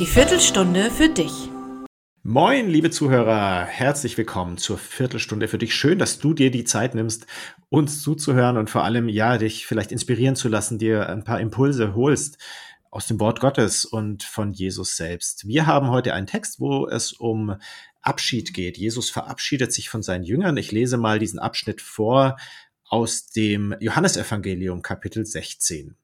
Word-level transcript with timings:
Die 0.00 0.06
Viertelstunde 0.06 0.90
für 0.90 1.10
dich. 1.10 1.50
Moin, 2.22 2.70
liebe 2.70 2.90
Zuhörer, 2.90 3.66
herzlich 3.66 4.16
willkommen 4.16 4.56
zur 4.56 4.78
Viertelstunde 4.78 5.46
für 5.46 5.58
dich. 5.58 5.74
Schön, 5.74 5.98
dass 5.98 6.18
du 6.18 6.32
dir 6.32 6.50
die 6.50 6.64
Zeit 6.64 6.94
nimmst, 6.94 7.26
uns 7.68 8.00
zuzuhören 8.00 8.56
und 8.56 8.70
vor 8.70 8.82
allem, 8.82 9.10
ja, 9.10 9.36
dich 9.36 9.66
vielleicht 9.66 9.92
inspirieren 9.92 10.36
zu 10.36 10.48
lassen, 10.48 10.78
dir 10.78 11.10
ein 11.10 11.22
paar 11.22 11.38
Impulse 11.38 11.94
holst 11.94 12.38
aus 12.90 13.08
dem 13.08 13.20
Wort 13.20 13.40
Gottes 13.40 13.84
und 13.84 14.22
von 14.22 14.54
Jesus 14.54 14.96
selbst. 14.96 15.46
Wir 15.46 15.66
haben 15.66 15.90
heute 15.90 16.14
einen 16.14 16.26
Text, 16.26 16.60
wo 16.60 16.88
es 16.88 17.12
um 17.12 17.56
Abschied 18.00 18.54
geht. 18.54 18.78
Jesus 18.78 19.10
verabschiedet 19.10 19.70
sich 19.70 19.90
von 19.90 20.02
seinen 20.02 20.24
Jüngern. 20.24 20.56
Ich 20.56 20.72
lese 20.72 20.96
mal 20.96 21.18
diesen 21.18 21.38
Abschnitt 21.38 21.82
vor 21.82 22.38
aus 22.88 23.26
dem 23.26 23.76
Johannesevangelium 23.80 24.80
Kapitel 24.80 25.26
16. 25.26 25.94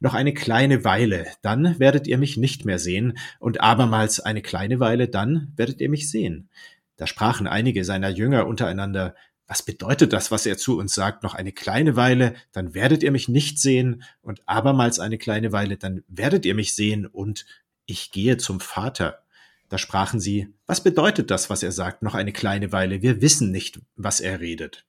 Noch 0.00 0.14
eine 0.14 0.34
kleine 0.34 0.84
Weile, 0.84 1.26
dann 1.42 1.78
werdet 1.78 2.06
ihr 2.06 2.18
mich 2.18 2.36
nicht 2.36 2.64
mehr 2.64 2.78
sehen, 2.78 3.18
und 3.38 3.60
abermals 3.60 4.20
eine 4.20 4.42
kleine 4.42 4.80
Weile, 4.80 5.08
dann 5.08 5.52
werdet 5.56 5.80
ihr 5.80 5.88
mich 5.88 6.10
sehen. 6.10 6.48
Da 6.96 7.06
sprachen 7.06 7.46
einige 7.46 7.84
seiner 7.84 8.08
Jünger 8.08 8.46
untereinander, 8.46 9.14
was 9.46 9.62
bedeutet 9.62 10.12
das, 10.12 10.30
was 10.30 10.46
er 10.46 10.56
zu 10.56 10.78
uns 10.78 10.94
sagt? 10.94 11.22
Noch 11.22 11.34
eine 11.34 11.52
kleine 11.52 11.96
Weile, 11.96 12.34
dann 12.52 12.74
werdet 12.74 13.02
ihr 13.02 13.10
mich 13.10 13.28
nicht 13.28 13.58
sehen, 13.58 14.02
und 14.22 14.42
abermals 14.46 14.98
eine 14.98 15.18
kleine 15.18 15.52
Weile, 15.52 15.76
dann 15.76 16.02
werdet 16.08 16.46
ihr 16.46 16.54
mich 16.54 16.74
sehen, 16.74 17.06
und 17.06 17.44
ich 17.86 18.10
gehe 18.10 18.36
zum 18.38 18.60
Vater. 18.60 19.20
Da 19.68 19.78
sprachen 19.78 20.20
sie, 20.20 20.54
was 20.66 20.82
bedeutet 20.82 21.30
das, 21.30 21.50
was 21.50 21.62
er 21.62 21.72
sagt? 21.72 22.02
Noch 22.02 22.14
eine 22.14 22.32
kleine 22.32 22.72
Weile, 22.72 23.02
wir 23.02 23.20
wissen 23.20 23.50
nicht, 23.50 23.80
was 23.96 24.20
er 24.20 24.40
redet. 24.40 24.86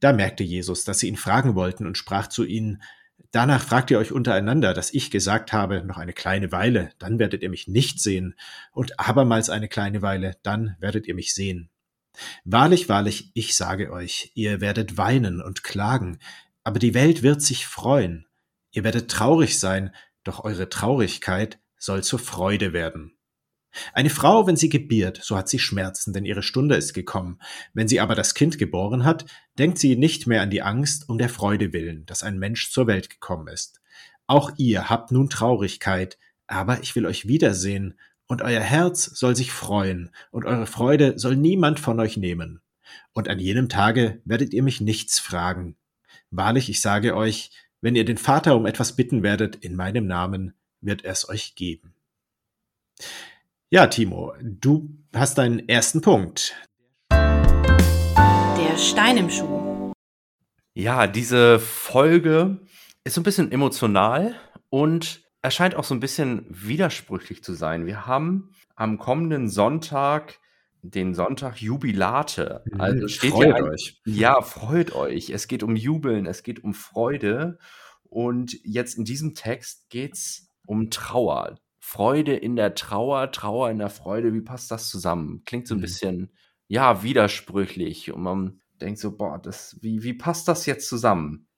Da 0.00 0.12
merkte 0.12 0.44
Jesus, 0.44 0.84
dass 0.84 1.00
sie 1.00 1.08
ihn 1.08 1.16
fragen 1.16 1.54
wollten 1.54 1.86
und 1.86 1.98
sprach 1.98 2.28
zu 2.28 2.44
ihnen, 2.44 2.82
Danach 3.30 3.62
fragt 3.62 3.90
ihr 3.90 3.98
euch 3.98 4.10
untereinander, 4.10 4.72
dass 4.72 4.94
ich 4.94 5.10
gesagt 5.10 5.52
habe, 5.52 5.84
noch 5.84 5.98
eine 5.98 6.14
kleine 6.14 6.50
Weile, 6.50 6.92
dann 6.98 7.18
werdet 7.18 7.42
ihr 7.42 7.50
mich 7.50 7.68
nicht 7.68 8.00
sehen, 8.00 8.34
und 8.72 8.98
abermals 8.98 9.50
eine 9.50 9.68
kleine 9.68 10.00
Weile, 10.00 10.36
dann 10.42 10.76
werdet 10.80 11.06
ihr 11.06 11.14
mich 11.14 11.34
sehen. 11.34 11.68
Wahrlich, 12.44 12.88
wahrlich, 12.88 13.30
ich 13.34 13.54
sage 13.54 13.92
euch, 13.92 14.32
ihr 14.34 14.60
werdet 14.60 14.96
weinen 14.96 15.42
und 15.42 15.62
klagen, 15.62 16.18
aber 16.64 16.78
die 16.78 16.94
Welt 16.94 17.22
wird 17.22 17.42
sich 17.42 17.66
freuen. 17.66 18.26
Ihr 18.70 18.84
werdet 18.84 19.10
traurig 19.10 19.58
sein, 19.58 19.94
doch 20.24 20.44
eure 20.44 20.68
Traurigkeit 20.68 21.58
soll 21.76 22.02
zur 22.02 22.18
Freude 22.18 22.72
werden. 22.72 23.17
Eine 23.92 24.10
Frau, 24.10 24.46
wenn 24.46 24.56
sie 24.56 24.68
gebiert, 24.68 25.20
so 25.22 25.36
hat 25.36 25.48
sie 25.48 25.58
Schmerzen, 25.58 26.12
denn 26.12 26.24
ihre 26.24 26.42
Stunde 26.42 26.76
ist 26.76 26.94
gekommen. 26.94 27.38
Wenn 27.74 27.88
sie 27.88 28.00
aber 28.00 28.14
das 28.14 28.34
Kind 28.34 28.58
geboren 28.58 29.04
hat, 29.04 29.26
denkt 29.58 29.78
sie 29.78 29.96
nicht 29.96 30.26
mehr 30.26 30.42
an 30.42 30.50
die 30.50 30.62
Angst 30.62 31.08
um 31.08 31.18
der 31.18 31.28
Freude 31.28 31.72
willen, 31.72 32.06
dass 32.06 32.22
ein 32.22 32.38
Mensch 32.38 32.70
zur 32.70 32.86
Welt 32.86 33.10
gekommen 33.10 33.48
ist. 33.48 33.80
Auch 34.26 34.52
ihr 34.56 34.90
habt 34.90 35.10
nun 35.10 35.30
Traurigkeit, 35.30 36.18
aber 36.46 36.82
ich 36.82 36.94
will 36.96 37.06
euch 37.06 37.28
wiedersehen, 37.28 37.98
und 38.26 38.42
euer 38.42 38.60
Herz 38.60 39.04
soll 39.04 39.34
sich 39.34 39.52
freuen, 39.52 40.10
und 40.30 40.44
eure 40.44 40.66
Freude 40.66 41.18
soll 41.18 41.34
niemand 41.34 41.80
von 41.80 41.98
euch 41.98 42.18
nehmen. 42.18 42.60
Und 43.14 43.28
an 43.28 43.38
jenem 43.38 43.68
Tage 43.68 44.20
werdet 44.24 44.52
ihr 44.52 44.62
mich 44.62 44.80
nichts 44.80 45.18
fragen. 45.18 45.76
Wahrlich, 46.30 46.68
ich 46.68 46.82
sage 46.82 47.16
euch, 47.16 47.50
wenn 47.80 47.96
ihr 47.96 48.04
den 48.04 48.18
Vater 48.18 48.56
um 48.56 48.66
etwas 48.66 48.96
bitten 48.96 49.22
werdet 49.22 49.56
in 49.56 49.74
meinem 49.74 50.06
Namen, 50.06 50.54
wird 50.80 51.04
er 51.04 51.12
es 51.12 51.28
euch 51.28 51.54
geben. 51.54 51.94
Ja, 53.70 53.86
Timo, 53.86 54.32
du 54.42 54.88
hast 55.14 55.36
deinen 55.36 55.68
ersten 55.68 56.00
Punkt. 56.00 56.54
Der 57.10 58.78
Stein 58.78 59.18
im 59.18 59.28
Schuh. 59.28 59.92
Ja, 60.74 61.06
diese 61.06 61.58
Folge 61.58 62.60
ist 63.04 63.14
so 63.14 63.20
ein 63.20 63.24
bisschen 63.24 63.52
emotional 63.52 64.36
und 64.70 65.22
erscheint 65.42 65.74
auch 65.74 65.84
so 65.84 65.94
ein 65.94 66.00
bisschen 66.00 66.46
widersprüchlich 66.48 67.44
zu 67.44 67.52
sein. 67.52 67.84
Wir 67.84 68.06
haben 68.06 68.54
am 68.74 68.96
kommenden 68.96 69.50
Sonntag 69.50 70.38
den 70.80 71.12
Sonntag 71.12 71.60
Jubilate. 71.60 72.62
Mhm, 72.72 72.80
Also 72.80 73.08
steht 73.08 73.32
freut 73.32 73.48
ja 73.48 73.62
euch. 73.64 74.00
ja, 74.06 74.40
freut 74.40 74.94
euch. 74.94 75.28
Es 75.28 75.46
geht 75.46 75.62
um 75.62 75.76
Jubeln, 75.76 76.24
es 76.24 76.42
geht 76.42 76.64
um 76.64 76.72
Freude. 76.72 77.58
Und 78.04 78.56
jetzt 78.64 78.96
in 78.96 79.04
diesem 79.04 79.34
Text 79.34 79.90
geht 79.90 80.14
es 80.14 80.48
um 80.64 80.88
Trauer. 80.88 81.58
Freude 81.88 82.36
in 82.36 82.54
der 82.54 82.74
Trauer, 82.74 83.32
Trauer 83.32 83.70
in 83.70 83.78
der 83.78 83.88
Freude. 83.88 84.34
Wie 84.34 84.42
passt 84.42 84.70
das 84.70 84.90
zusammen? 84.90 85.42
Klingt 85.46 85.66
so 85.66 85.74
ein 85.74 85.78
Mhm. 85.78 85.82
bisschen, 85.82 86.32
ja, 86.66 87.02
widersprüchlich. 87.02 88.12
Und 88.12 88.22
man 88.22 88.60
denkt 88.78 88.98
so, 89.00 89.16
boah, 89.16 89.38
das, 89.38 89.78
wie, 89.80 90.02
wie 90.02 90.12
passt 90.12 90.48
das 90.48 90.66
jetzt 90.66 90.86
zusammen? 90.86 91.48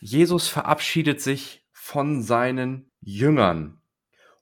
Jesus 0.00 0.48
verabschiedet 0.48 1.20
sich 1.20 1.66
von 1.70 2.22
seinen 2.22 2.90
Jüngern. 3.02 3.82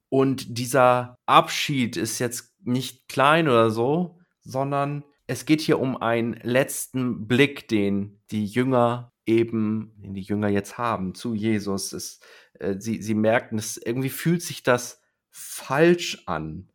Und 0.08 0.58
dieser 0.58 1.16
Abschied 1.26 1.96
ist 1.96 2.20
jetzt 2.20 2.54
nicht 2.62 3.08
klein 3.08 3.48
oder 3.48 3.70
so, 3.70 4.20
sondern 4.42 5.02
es 5.26 5.44
geht 5.44 5.60
hier 5.60 5.80
um 5.80 5.96
einen 5.96 6.34
letzten 6.34 7.26
Blick, 7.26 7.66
den 7.66 8.20
die 8.30 8.46
Jünger 8.46 9.12
eben, 9.26 9.92
den 9.96 10.14
die 10.14 10.22
Jünger 10.22 10.48
jetzt 10.48 10.78
haben 10.78 11.16
zu 11.16 11.34
Jesus. 11.34 11.92
Es, 11.92 12.20
äh, 12.60 12.76
sie, 12.78 13.02
sie 13.02 13.14
merken, 13.14 13.58
es 13.58 13.76
irgendwie 13.76 14.08
fühlt 14.08 14.42
sich 14.42 14.62
das 14.62 15.01
falsch 15.32 16.22
an. 16.26 16.68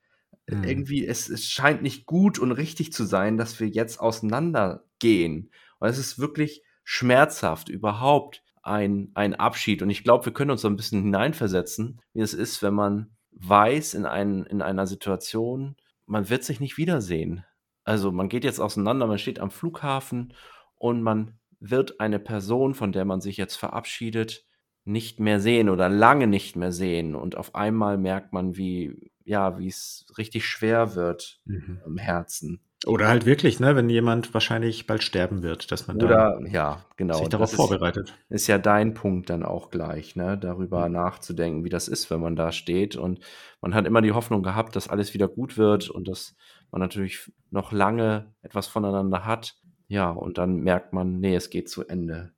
Mhm. 0.48 0.64
Irgendwie, 0.64 1.06
es, 1.06 1.30
es 1.30 1.46
scheint 1.46 1.82
nicht 1.82 2.06
gut 2.06 2.40
und 2.40 2.52
richtig 2.52 2.92
zu 2.92 3.06
sein, 3.06 3.38
dass 3.38 3.60
wir 3.60 3.68
jetzt 3.68 4.00
auseinandergehen. 4.00 5.52
Und 5.80 5.88
es 5.88 5.98
ist 5.98 6.20
wirklich 6.20 6.64
schmerzhaft, 6.84 7.70
überhaupt 7.70 8.44
ein, 8.64 9.12
ein 9.14 9.36
Abschied. 9.36 9.82
Und 9.82 9.90
ich 9.90 10.04
glaube, 10.04 10.26
wir 10.26 10.34
können 10.34 10.52
uns 10.52 10.62
so 10.62 10.68
ein 10.68 10.76
bisschen 10.76 11.04
hineinversetzen, 11.04 12.02
wie 12.14 12.22
es 12.22 12.34
ist, 12.34 12.62
wenn 12.64 12.74
man 12.74 13.12
weiß 13.32 13.94
in, 13.94 14.06
ein, 14.06 14.44
in 14.46 14.62
einer 14.62 14.88
Situation, 14.88 15.76
man 16.06 16.30
wird 16.30 16.44
sich 16.44 16.60
nicht 16.60 16.78
wiedersehen. 16.78 17.46
Also 17.84 18.12
man 18.12 18.30
geht 18.30 18.44
jetzt 18.44 18.60
auseinander, 18.60 19.08
man 19.08 19.20
steht 19.20 19.40
am 19.40 19.52
Flughafen 19.52 20.34
und 20.76 21.02
man 21.02 21.38
wird 21.60 22.00
eine 22.00 22.20
Person, 22.20 22.74
von 22.74 22.92
der 22.92 23.06
man 23.06 23.22
sich 23.22 23.38
jetzt 23.38 23.56
verabschiedet, 23.56 24.47
nicht 24.88 25.20
mehr 25.20 25.40
sehen 25.40 25.70
oder 25.70 25.90
lange 25.90 26.28
nicht 26.28 26.56
mehr 26.56 26.72
sehen. 26.72 27.14
Und 27.16 27.36
auf 27.38 27.56
einmal 27.56 27.98
merkt 27.98 28.34
man, 28.34 28.56
wie, 28.58 29.12
ja, 29.26 29.60
wie 29.60 29.68
es 29.68 30.06
richtig 30.18 30.46
schwer 30.46 30.96
wird 30.96 31.40
Mhm. 31.46 31.82
im 31.86 31.98
Herzen. 31.98 32.62
Oder 32.86 33.08
halt 33.08 33.26
wirklich, 33.26 33.60
ne, 33.60 33.76
wenn 33.76 33.90
jemand 33.90 34.34
wahrscheinlich 34.36 34.86
bald 34.86 35.02
sterben 35.04 35.42
wird, 35.42 35.72
dass 35.72 35.88
man 35.88 35.98
da 35.98 36.06
Oder, 36.06 36.48
ja, 36.48 36.86
genau. 36.96 37.16
sich 37.16 37.24
das 37.24 37.32
darauf 37.32 37.50
ist, 37.52 37.56
vorbereitet. 37.56 38.14
ist 38.30 38.46
ja 38.48 38.60
dein 38.60 38.94
Punkt 38.94 39.32
dann 39.32 39.44
auch 39.44 39.72
gleich, 39.72 40.16
ne? 40.16 40.38
darüber 40.38 40.88
Mhm. 40.88 40.94
nachzudenken, 40.94 41.64
wie 41.64 41.70
das 41.70 41.88
ist, 41.88 42.12
wenn 42.12 42.22
man 42.22 42.36
da 42.36 42.52
steht. 42.52 42.96
Und 42.96 43.20
man 43.62 43.74
hat 43.74 43.88
immer 43.88 44.02
die 44.02 44.12
Hoffnung 44.12 44.44
gehabt, 44.44 44.76
dass 44.76 44.88
alles 44.90 45.16
wieder 45.16 45.28
gut 45.28 45.58
wird 45.58 45.90
und 45.90 46.08
dass 46.08 46.36
man 46.72 46.80
natürlich 46.80 47.32
noch 47.50 47.72
lange 47.72 48.34
etwas 48.44 48.68
voneinander 48.68 49.26
hat. 49.26 49.56
Ja, 49.88 50.12
und 50.12 50.38
dann 50.38 50.58
merkt 50.60 50.94
man, 50.94 51.20
nee, 51.20 51.36
es 51.36 51.50
geht 51.50 51.70
zu 51.70 51.88
Ende. 51.88 52.32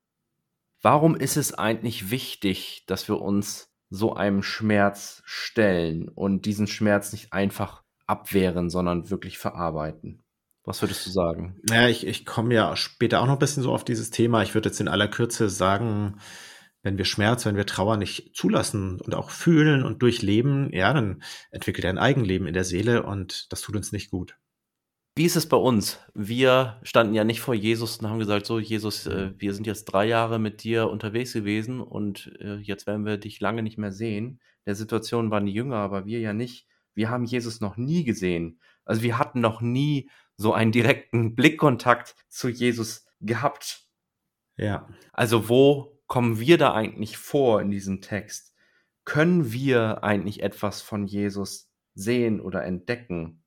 Warum 0.81 1.15
ist 1.15 1.37
es 1.37 1.53
eigentlich 1.53 2.09
wichtig, 2.09 2.85
dass 2.87 3.07
wir 3.07 3.21
uns 3.21 3.69
so 3.89 4.13
einem 4.13 4.43
Schmerz 4.43 5.21
stellen 5.25 6.07
und 6.07 6.45
diesen 6.45 6.67
Schmerz 6.67 7.11
nicht 7.11 7.33
einfach 7.33 7.83
abwehren, 8.05 8.69
sondern 8.69 9.09
wirklich 9.09 9.37
verarbeiten? 9.37 10.23
Was 10.63 10.81
würdest 10.81 11.05
du 11.05 11.09
sagen? 11.09 11.59
Ja, 11.69 11.87
ich, 11.87 12.05
ich 12.05 12.25
komme 12.25 12.53
ja 12.53 12.75
später 12.75 13.21
auch 13.21 13.25
noch 13.25 13.33
ein 13.33 13.39
bisschen 13.39 13.63
so 13.63 13.73
auf 13.73 13.83
dieses 13.83 14.11
Thema. 14.11 14.43
Ich 14.43 14.53
würde 14.53 14.69
jetzt 14.69 14.79
in 14.79 14.87
aller 14.87 15.07
Kürze 15.07 15.49
sagen, 15.49 16.19
wenn 16.83 16.97
wir 16.97 17.05
Schmerz, 17.05 17.45
wenn 17.45 17.55
wir 17.55 17.65
Trauer 17.65 17.97
nicht 17.97 18.35
zulassen 18.35 19.01
und 19.01 19.15
auch 19.15 19.31
fühlen 19.31 19.83
und 19.83 20.01
durchleben, 20.01 20.71
ja, 20.71 20.93
dann 20.93 21.23
entwickelt 21.51 21.85
er 21.85 21.89
ein 21.89 21.97
Eigenleben 21.97 22.47
in 22.47 22.53
der 22.53 22.63
Seele 22.63 23.03
und 23.03 23.51
das 23.51 23.61
tut 23.61 23.75
uns 23.75 23.91
nicht 23.91 24.11
gut. 24.11 24.37
Wie 25.19 25.25
ist 25.25 25.35
es 25.35 25.49
bei 25.49 25.57
uns? 25.57 25.99
Wir 26.13 26.79
standen 26.81 27.13
ja 27.13 27.25
nicht 27.25 27.41
vor 27.41 27.53
Jesus 27.53 27.97
und 27.97 28.07
haben 28.07 28.19
gesagt, 28.19 28.45
so 28.45 28.57
Jesus, 28.57 29.05
äh, 29.05 29.33
wir 29.37 29.53
sind 29.53 29.67
jetzt 29.67 29.83
drei 29.83 30.05
Jahre 30.05 30.39
mit 30.39 30.63
dir 30.63 30.89
unterwegs 30.89 31.33
gewesen 31.33 31.81
und 31.81 32.31
äh, 32.39 32.55
jetzt 32.59 32.87
werden 32.87 33.05
wir 33.05 33.17
dich 33.17 33.41
lange 33.41 33.61
nicht 33.61 33.77
mehr 33.77 33.91
sehen. 33.91 34.39
Der 34.65 34.75
Situation 34.75 35.29
waren 35.29 35.45
die 35.45 35.51
Jünger, 35.51 35.75
aber 35.75 36.05
wir 36.05 36.21
ja 36.21 36.31
nicht. 36.31 36.67
Wir 36.95 37.09
haben 37.09 37.25
Jesus 37.25 37.59
noch 37.59 37.75
nie 37.75 38.05
gesehen. 38.05 38.61
Also 38.85 39.01
wir 39.01 39.17
hatten 39.17 39.41
noch 39.41 39.59
nie 39.59 40.09
so 40.37 40.53
einen 40.53 40.71
direkten 40.71 41.35
Blickkontakt 41.35 42.15
zu 42.29 42.47
Jesus 42.47 43.05
gehabt. 43.19 43.89
Ja. 44.55 44.87
Also 45.11 45.49
wo 45.49 45.99
kommen 46.07 46.39
wir 46.39 46.57
da 46.57 46.73
eigentlich 46.73 47.17
vor 47.17 47.61
in 47.61 47.71
diesem 47.71 47.99
Text? 47.99 48.55
Können 49.03 49.51
wir 49.51 50.01
eigentlich 50.01 50.41
etwas 50.41 50.81
von 50.81 51.07
Jesus 51.07 51.69
sehen 51.93 52.39
oder 52.39 52.63
entdecken? 52.63 53.43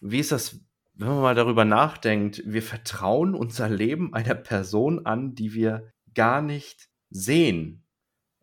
Wie 0.00 0.20
ist 0.20 0.32
das, 0.32 0.58
wenn 1.00 1.08
man 1.08 1.22
mal 1.22 1.34
darüber 1.34 1.64
nachdenkt? 1.64 2.42
Wir 2.44 2.62
vertrauen 2.62 3.34
unser 3.34 3.68
Leben 3.68 4.14
einer 4.14 4.34
Person 4.34 5.06
an, 5.06 5.34
die 5.34 5.54
wir 5.54 5.92
gar 6.14 6.42
nicht 6.42 6.88
sehen. 7.10 7.84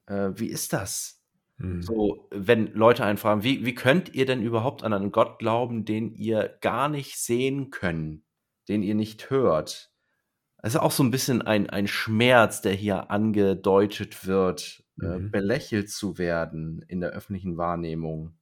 Äh, 0.07 0.31
wie 0.35 0.47
ist 0.47 0.73
das? 0.73 1.23
Mhm. 1.57 1.81
So, 1.81 2.27
wenn 2.31 2.73
Leute 2.73 3.03
einen 3.03 3.17
fragen, 3.17 3.43
wie, 3.43 3.65
wie 3.65 3.75
könnt 3.75 4.13
ihr 4.15 4.25
denn 4.25 4.41
überhaupt 4.41 4.83
an 4.83 4.93
einen 4.93 5.11
Gott 5.11 5.39
glauben, 5.39 5.85
den 5.85 6.13
ihr 6.13 6.57
gar 6.61 6.89
nicht 6.89 7.17
sehen 7.17 7.69
könnt, 7.69 8.23
den 8.67 8.83
ihr 8.83 8.95
nicht 8.95 9.29
hört? 9.29 9.91
Es 10.63 10.73
ist 10.73 10.81
auch 10.81 10.91
so 10.91 11.03
ein 11.03 11.11
bisschen 11.11 11.41
ein, 11.43 11.69
ein 11.69 11.87
Schmerz, 11.87 12.61
der 12.61 12.73
hier 12.73 13.11
angedeutet 13.11 14.25
wird, 14.25 14.83
äh, 15.01 15.19
Mhm. 15.19 15.31
belächelt 15.31 15.91
zu 15.91 16.17
werden 16.17 16.83
in 16.87 16.99
der 17.01 17.11
öffentlichen 17.11 17.57
Wahrnehmung. 17.57 18.37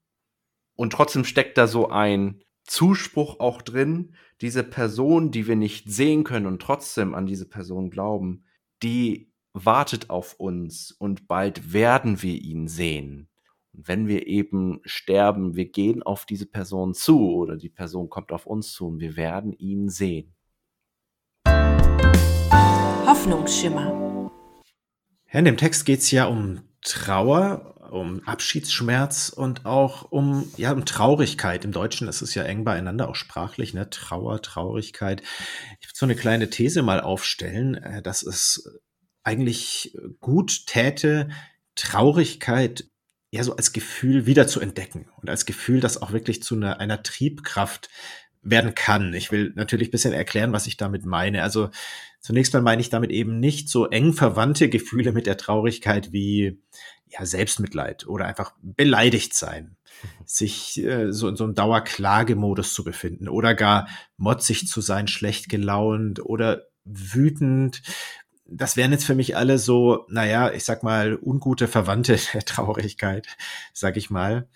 Und 0.75 0.93
trotzdem 0.93 1.25
steckt 1.25 1.57
da 1.57 1.67
so 1.67 1.89
ein 1.89 2.41
Zuspruch 2.65 3.39
auch 3.39 3.61
drin, 3.61 4.15
diese 4.41 4.63
Person, 4.63 5.31
die 5.31 5.47
wir 5.47 5.55
nicht 5.55 5.89
sehen 5.89 6.23
können 6.23 6.45
und 6.45 6.61
trotzdem 6.61 7.13
an 7.13 7.25
diese 7.25 7.47
Person 7.47 7.89
glauben, 7.89 8.45
die 8.83 9.31
wartet 9.53 10.09
auf 10.09 10.33
uns 10.33 10.91
und 10.91 11.27
bald 11.27 11.71
werden 11.71 12.21
wir 12.21 12.35
ihn 12.35 12.67
sehen. 12.67 13.29
Und 13.73 13.87
wenn 13.87 14.07
wir 14.07 14.27
eben 14.27 14.81
sterben, 14.83 15.55
wir 15.55 15.65
gehen 15.65 16.03
auf 16.03 16.25
diese 16.25 16.45
Person 16.45 16.93
zu 16.93 17.33
oder 17.33 17.55
die 17.55 17.69
Person 17.69 18.09
kommt 18.09 18.31
auf 18.31 18.45
uns 18.45 18.73
zu 18.73 18.87
und 18.87 18.99
wir 18.99 19.15
werden 19.15 19.53
ihn 19.53 19.89
sehen. 19.89 20.33
Hoffnungsschimmer. 23.05 24.31
Ja, 25.31 25.39
in 25.39 25.45
dem 25.45 25.57
Text 25.57 25.85
geht 25.85 25.99
es 25.99 26.11
ja 26.11 26.25
um 26.25 26.61
Trauer, 26.81 27.74
um 27.91 28.21
Abschiedsschmerz 28.25 29.29
und 29.29 29.65
auch 29.65 30.11
um, 30.11 30.51
ja, 30.57 30.71
um 30.71 30.85
Traurigkeit. 30.85 31.65
Im 31.65 31.71
Deutschen 31.71 32.07
ist 32.07 32.21
es 32.21 32.35
ja 32.35 32.43
eng 32.43 32.63
beieinander, 32.63 33.09
auch 33.09 33.15
sprachlich, 33.15 33.73
ne? 33.73 33.89
Trauer, 33.89 34.41
Traurigkeit. 34.41 35.21
Ich 35.79 35.87
würde 35.87 35.97
so 35.97 36.05
eine 36.05 36.15
kleine 36.15 36.49
These 36.49 36.81
mal 36.81 37.01
aufstellen, 37.01 37.75
äh, 37.75 38.01
dass 38.01 38.23
es 38.23 38.69
eigentlich 39.23 39.97
gut 40.19 40.67
täte, 40.67 41.29
Traurigkeit 41.75 42.85
ja 43.31 43.43
so 43.43 43.55
als 43.55 43.73
Gefühl 43.73 44.25
wieder 44.25 44.47
zu 44.47 44.61
entdecken 44.61 45.09
und 45.17 45.29
als 45.29 45.45
Gefühl, 45.45 45.79
das 45.79 46.01
auch 46.01 46.11
wirklich 46.11 46.41
zu 46.41 46.55
einer, 46.55 46.79
einer 46.79 47.03
Triebkraft 47.03 47.89
werden 48.45 48.75
kann. 48.75 49.13
Ich 49.13 49.31
will 49.31 49.51
natürlich 49.55 49.89
ein 49.89 49.91
bisschen 49.91 50.13
erklären, 50.13 50.53
was 50.53 50.67
ich 50.67 50.77
damit 50.77 51.05
meine. 51.05 51.43
Also 51.43 51.69
zunächst 52.21 52.53
mal 52.53 52.61
meine 52.61 52.81
ich 52.81 52.89
damit 52.89 53.11
eben 53.11 53.39
nicht 53.39 53.67
so 53.67 53.87
eng 53.87 54.13
verwandte 54.13 54.69
Gefühle 54.69 55.11
mit 55.11 55.25
der 55.25 55.37
Traurigkeit 55.37 56.13
wie 56.13 56.61
ja, 57.07 57.25
Selbstmitleid 57.25 58.07
oder 58.07 58.25
einfach 58.25 58.53
beleidigt 58.61 59.33
sein, 59.33 59.75
sich 60.25 60.83
äh, 60.83 61.11
so 61.11 61.27
in 61.27 61.35
so 61.35 61.43
einem 61.43 61.55
Dauerklagemodus 61.55 62.73
zu 62.73 62.83
befinden 62.83 63.27
oder 63.27 63.55
gar 63.55 63.87
motzig 64.17 64.67
zu 64.67 64.79
sein, 64.81 65.07
schlecht 65.07 65.49
gelaunt 65.49 66.23
oder 66.23 66.63
wütend. 66.83 67.81
Das 68.47 68.77
wären 68.77 68.91
jetzt 68.91 69.05
für 69.05 69.15
mich 69.15 69.35
alle 69.35 69.57
so, 69.57 70.05
naja, 70.07 70.51
ich 70.51 70.65
sag 70.65 70.83
mal, 70.83 71.17
ungute 71.19 71.67
Verwandte 71.67 72.19
der 72.33 72.45
Traurigkeit, 72.45 73.27
sag 73.73 73.97
ich 73.97 74.09
mal. 74.09 74.47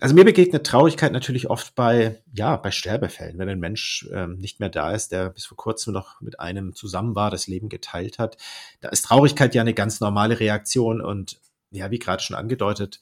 Also 0.00 0.14
mir 0.14 0.24
begegnet 0.24 0.66
Traurigkeit 0.66 1.12
natürlich 1.12 1.50
oft 1.50 1.74
bei, 1.74 2.22
ja, 2.32 2.56
bei 2.56 2.70
Sterbefällen, 2.70 3.38
wenn 3.38 3.50
ein 3.50 3.60
Mensch 3.60 4.08
ähm, 4.14 4.38
nicht 4.38 4.58
mehr 4.58 4.70
da 4.70 4.92
ist, 4.92 5.12
der 5.12 5.28
bis 5.28 5.44
vor 5.44 5.58
kurzem 5.58 5.92
noch 5.92 6.22
mit 6.22 6.40
einem 6.40 6.74
zusammen 6.74 7.14
war, 7.14 7.30
das 7.30 7.46
Leben 7.46 7.68
geteilt 7.68 8.18
hat. 8.18 8.38
Da 8.80 8.88
ist 8.88 9.04
Traurigkeit 9.04 9.54
ja 9.54 9.60
eine 9.60 9.74
ganz 9.74 10.00
normale 10.00 10.40
Reaktion 10.40 11.02
und 11.02 11.38
ja, 11.70 11.90
wie 11.90 11.98
gerade 11.98 12.22
schon 12.22 12.34
angedeutet, 12.34 12.98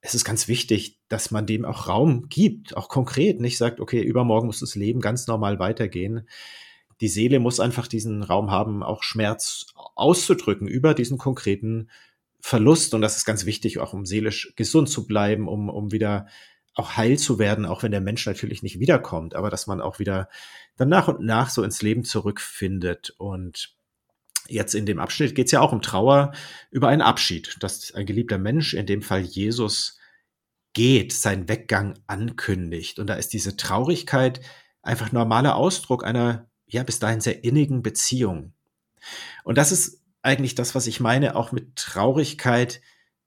es 0.00 0.14
ist 0.14 0.24
ganz 0.24 0.48
wichtig, 0.48 0.98
dass 1.08 1.30
man 1.30 1.46
dem 1.46 1.64
auch 1.64 1.86
Raum 1.86 2.28
gibt, 2.28 2.76
auch 2.76 2.88
konkret, 2.88 3.38
nicht 3.40 3.56
sagt, 3.56 3.78
okay, 3.78 4.02
übermorgen 4.02 4.46
muss 4.46 4.60
das 4.60 4.74
Leben 4.74 5.00
ganz 5.00 5.28
normal 5.28 5.60
weitergehen. 5.60 6.26
Die 7.00 7.08
Seele 7.08 7.38
muss 7.38 7.60
einfach 7.60 7.86
diesen 7.86 8.24
Raum 8.24 8.50
haben, 8.50 8.82
auch 8.82 9.04
Schmerz 9.04 9.66
auszudrücken 9.94 10.66
über 10.66 10.94
diesen 10.94 11.16
konkreten 11.16 11.88
Verlust. 12.40 12.94
Und 12.94 13.02
das 13.02 13.16
ist 13.16 13.24
ganz 13.24 13.46
wichtig, 13.46 13.78
auch 13.78 13.92
um 13.92 14.06
seelisch 14.06 14.52
gesund 14.56 14.88
zu 14.88 15.06
bleiben, 15.06 15.48
um, 15.48 15.68
um 15.68 15.92
wieder 15.92 16.26
auch 16.74 16.96
heil 16.96 17.18
zu 17.18 17.38
werden, 17.38 17.66
auch 17.66 17.82
wenn 17.82 17.92
der 17.92 18.00
Mensch 18.00 18.26
natürlich 18.26 18.62
nicht 18.62 18.78
wiederkommt, 18.78 19.34
aber 19.34 19.50
dass 19.50 19.66
man 19.66 19.80
auch 19.80 19.98
wieder 19.98 20.28
dann 20.76 20.88
nach 20.88 21.08
und 21.08 21.20
nach 21.20 21.50
so 21.50 21.62
ins 21.62 21.82
Leben 21.82 22.04
zurückfindet. 22.04 23.14
Und 23.18 23.74
jetzt 24.48 24.74
in 24.74 24.86
dem 24.86 24.98
Abschnitt 24.98 25.34
geht 25.34 25.46
es 25.46 25.52
ja 25.52 25.60
auch 25.60 25.72
um 25.72 25.82
Trauer 25.82 26.32
über 26.70 26.88
einen 26.88 27.02
Abschied, 27.02 27.56
dass 27.60 27.92
ein 27.92 28.06
geliebter 28.06 28.38
Mensch, 28.38 28.74
in 28.74 28.86
dem 28.86 29.02
Fall 29.02 29.20
Jesus, 29.20 29.98
geht, 30.72 31.12
seinen 31.12 31.48
Weggang 31.48 31.98
ankündigt. 32.06 32.98
Und 32.98 33.08
da 33.08 33.14
ist 33.14 33.32
diese 33.32 33.56
Traurigkeit 33.56 34.40
einfach 34.82 35.12
normaler 35.12 35.56
Ausdruck 35.56 36.04
einer, 36.04 36.48
ja, 36.66 36.82
bis 36.84 37.00
dahin 37.00 37.20
sehr 37.20 37.42
innigen 37.44 37.82
Beziehung. 37.82 38.54
Und 39.44 39.58
das 39.58 39.72
ist 39.72 39.99
eigentlich 40.22 40.54
das, 40.54 40.74
was 40.74 40.86
ich 40.86 41.00
meine, 41.00 41.36
auch 41.36 41.52
mit 41.52 41.76
Traurigkeit, 41.76 42.80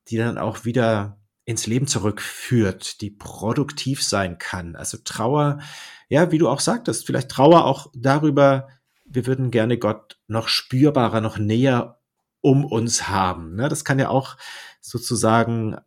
die 0.07 0.17
dann 0.17 0.37
auch 0.37 0.65
wieder 0.65 1.19
ins 1.45 1.67
Leben 1.67 1.87
zurückführt, 1.87 3.01
die 3.01 3.09
produktiv 3.09 4.03
sein 4.03 4.37
kann. 4.37 4.75
Also 4.75 4.97
Trauer, 5.03 5.59
ja, 6.07 6.31
wie 6.31 6.37
du 6.37 6.47
auch 6.47 6.59
sagtest, 6.59 7.05
vielleicht 7.05 7.29
Trauer 7.29 7.65
auch 7.65 7.91
darüber, 7.95 8.69
wir 9.05 9.25
würden 9.25 9.51
gerne 9.51 9.77
Gott 9.77 10.19
noch 10.27 10.47
spürbarer, 10.47 11.21
noch 11.21 11.37
näher 11.37 11.99
um 12.41 12.65
uns 12.65 13.07
haben. 13.09 13.55
Ne? 13.55 13.69
Das 13.69 13.83
kann 13.83 13.99
ja 13.99 14.09
auch 14.09 14.37
sozusagen 14.79 15.77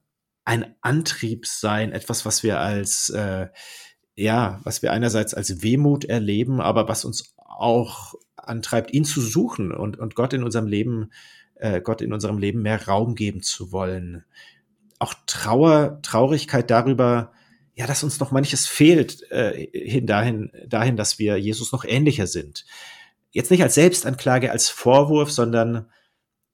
ein 0.45 0.75
Antrieb 0.81 1.47
sein, 1.47 1.93
etwas, 1.93 2.25
was 2.25 2.43
wir 2.43 2.61
als, 2.61 3.11
äh, 3.11 3.49
ja, 4.15 4.61
was 4.63 4.83
wir 4.83 4.93
einerseits 4.93 5.35
als 5.35 5.63
Wehmut 5.63 6.05
erleben, 6.05 6.61
aber 6.61 6.89
was 6.89 7.05
uns 7.05 7.36
auch 7.49 8.15
antreibt, 8.37 8.93
ihn 8.93 9.05
zu 9.05 9.21
suchen 9.21 9.73
und, 9.73 9.99
und 9.99 10.15
Gott 10.15 10.33
in 10.33 10.45
unserem 10.45 10.67
Leben, 10.67 11.11
äh, 11.57 11.81
Gott 11.81 12.01
in 12.01 12.13
unserem 12.13 12.39
Leben 12.39 12.63
mehr 12.63 12.87
Raum 12.87 13.15
geben 13.15 13.43
zu 13.43 13.73
wollen. 13.73 14.25
Auch 14.99 15.15
Trauer, 15.27 16.01
Traurigkeit 16.03 16.71
darüber, 16.71 17.33
ja, 17.75 17.87
dass 17.87 18.03
uns 18.03 18.21
noch 18.21 18.31
manches 18.31 18.67
fehlt, 18.67 19.31
äh, 19.31 19.69
hin 19.73 20.07
dahin, 20.07 20.51
dahin, 20.67 20.97
dass 20.97 21.19
wir 21.19 21.37
Jesus 21.37 21.73
noch 21.73 21.85
ähnlicher 21.85 22.27
sind 22.27 22.65
jetzt 23.37 23.51
nicht 23.51 23.63
als 23.63 23.75
Selbstanklage, 23.75 24.51
als 24.51 24.71
Vorwurf, 24.71 25.31
sondern 25.31 25.91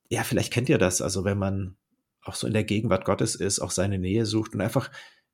ja, 0.08 0.24
vielleicht 0.24 0.52
kennt 0.52 0.68
ihr 0.68 0.78
das, 0.78 1.00
also 1.00 1.24
wenn 1.24 1.38
man 1.38 1.76
auch 2.24 2.34
so 2.34 2.48
in 2.48 2.52
der 2.52 2.64
Gegenwart 2.64 3.04
Gottes 3.04 3.36
ist, 3.36 3.60
auch 3.60 3.70
seine 3.70 4.00
Nähe 4.00 4.26
sucht 4.26 4.54
und 4.54 4.60
einfach 4.60 4.90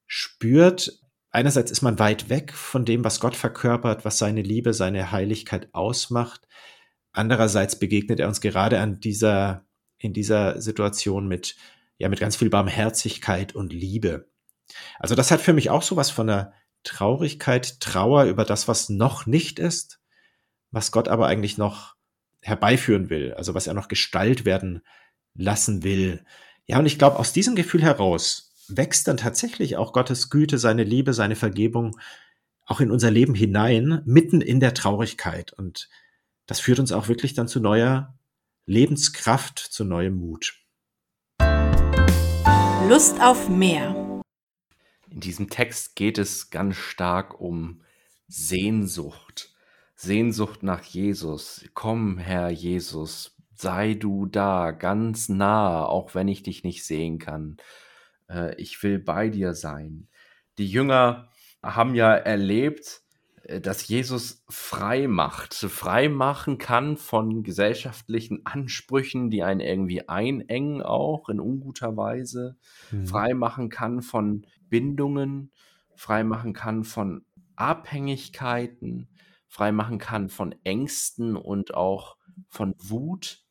spürt, 0.06 1.00
einerseits 1.30 1.70
ist 1.70 1.82
man 1.82 1.98
weit 1.98 2.28
weg 2.28 2.52
von 2.52 2.84
dem, 2.84 3.04
was 3.04 3.20
Gott 3.20 3.36
verkörpert, 3.36 4.04
was 4.04 4.18
seine 4.18 4.42
Liebe, 4.42 4.72
seine 4.74 5.12
Heiligkeit 5.12 5.68
ausmacht. 5.74 6.46
Andererseits 7.12 7.78
begegnet 7.78 8.20
er 8.20 8.28
uns 8.28 8.40
gerade 8.40 8.80
an 8.80 9.00
dieser, 9.00 9.66
in 9.98 10.12
dieser 10.12 10.60
Situation 10.60 11.28
mit, 11.28 11.56
ja, 11.98 12.08
mit 12.08 12.20
ganz 12.20 12.36
viel 12.36 12.50
Barmherzigkeit 12.50 13.54
und 13.54 13.72
Liebe. 13.72 14.28
Also 14.98 15.14
das 15.14 15.30
hat 15.30 15.40
für 15.40 15.52
mich 15.52 15.70
auch 15.70 15.82
so 15.82 15.96
was 15.96 16.10
von 16.10 16.28
einer 16.28 16.52
Traurigkeit, 16.84 17.80
Trauer 17.80 18.24
über 18.24 18.44
das, 18.44 18.68
was 18.68 18.88
noch 18.88 19.26
nicht 19.26 19.58
ist, 19.58 20.00
was 20.70 20.92
Gott 20.92 21.08
aber 21.08 21.26
eigentlich 21.26 21.58
noch 21.58 21.96
herbeiführen 22.40 23.10
will, 23.10 23.34
also 23.34 23.54
was 23.54 23.66
er 23.66 23.74
noch 23.74 23.88
Gestalt 23.88 24.44
werden 24.44 24.82
lassen 25.34 25.82
will. 25.82 26.24
Ja, 26.66 26.78
und 26.78 26.86
ich 26.86 26.98
glaube, 26.98 27.18
aus 27.18 27.32
diesem 27.32 27.56
Gefühl 27.56 27.82
heraus 27.82 28.47
wächst 28.68 29.08
dann 29.08 29.16
tatsächlich 29.16 29.76
auch 29.76 29.92
Gottes 29.92 30.30
Güte, 30.30 30.58
seine 30.58 30.84
Liebe, 30.84 31.14
seine 31.14 31.36
Vergebung 31.36 31.98
auch 32.66 32.80
in 32.80 32.90
unser 32.90 33.10
Leben 33.10 33.34
hinein, 33.34 34.02
mitten 34.04 34.40
in 34.40 34.60
der 34.60 34.74
Traurigkeit. 34.74 35.52
Und 35.52 35.88
das 36.46 36.60
führt 36.60 36.78
uns 36.78 36.92
auch 36.92 37.08
wirklich 37.08 37.34
dann 37.34 37.48
zu 37.48 37.60
neuer 37.60 38.14
Lebenskraft, 38.66 39.58
zu 39.58 39.84
neuem 39.84 40.16
Mut. 40.16 40.60
Lust 42.88 43.20
auf 43.20 43.48
mehr. 43.48 44.22
In 45.10 45.20
diesem 45.20 45.48
Text 45.48 45.96
geht 45.96 46.18
es 46.18 46.50
ganz 46.50 46.76
stark 46.76 47.40
um 47.40 47.82
Sehnsucht. 48.26 49.54
Sehnsucht 49.96 50.62
nach 50.62 50.84
Jesus. 50.84 51.64
Komm, 51.74 52.18
Herr 52.18 52.50
Jesus, 52.50 53.34
sei 53.54 53.94
du 53.94 54.26
da, 54.26 54.70
ganz 54.70 55.28
nah, 55.28 55.84
auch 55.84 56.14
wenn 56.14 56.28
ich 56.28 56.42
dich 56.42 56.62
nicht 56.62 56.84
sehen 56.84 57.18
kann. 57.18 57.56
Äh, 58.28 58.54
ich 58.56 58.82
will 58.82 58.98
bei 58.98 59.28
dir 59.28 59.54
sein. 59.54 60.08
Die 60.58 60.66
Jünger 60.66 61.28
haben 61.62 61.94
ja 61.94 62.12
erlebt, 62.12 63.02
äh, 63.44 63.60
dass 63.60 63.86
Jesus 63.88 64.44
frei 64.48 65.08
macht, 65.08 65.54
frei 65.54 66.08
machen 66.08 66.58
kann 66.58 66.96
von 66.96 67.42
gesellschaftlichen 67.42 68.44
Ansprüchen, 68.46 69.30
die 69.30 69.42
einen 69.42 69.60
irgendwie 69.60 70.08
einengen, 70.08 70.82
auch 70.82 71.28
in 71.28 71.40
unguter 71.40 71.96
Weise, 71.96 72.56
mhm. 72.90 73.06
frei 73.06 73.34
machen 73.34 73.68
kann 73.68 74.02
von 74.02 74.46
Bindungen, 74.68 75.52
frei 75.96 76.24
machen 76.24 76.52
kann 76.52 76.84
von 76.84 77.24
Abhängigkeiten, 77.56 79.08
freimachen 79.48 79.98
kann 79.98 80.28
von 80.28 80.54
Ängsten 80.62 81.34
und 81.34 81.74
auch 81.74 82.16
von 82.48 82.74
Wut 82.78 83.42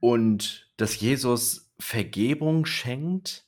und 0.00 0.70
dass 0.76 0.98
Jesus 0.98 1.72
Vergebung 1.78 2.64
schenkt, 2.64 3.46